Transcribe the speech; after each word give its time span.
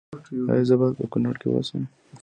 ایا 0.51 0.63
زه 0.69 0.75
باید 0.79 0.97
په 0.99 1.05
کنړ 1.13 1.33
کې 1.41 1.47
اوسم؟ 1.49 1.83